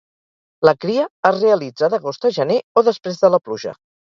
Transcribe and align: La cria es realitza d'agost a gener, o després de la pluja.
La 0.67 0.73
cria 0.85 1.03
es 1.31 1.35
realitza 1.37 1.91
d'agost 1.95 2.27
a 2.31 2.35
gener, 2.41 2.59
o 2.83 2.87
després 2.91 3.25
de 3.25 3.33
la 3.37 3.45
pluja. 3.49 3.79